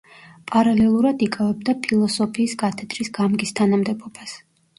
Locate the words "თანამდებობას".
3.61-4.37